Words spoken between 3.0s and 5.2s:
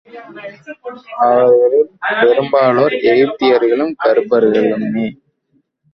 எகிப்தியர்களும், கருப்பர்களுமே!